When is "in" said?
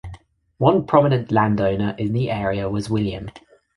1.99-2.13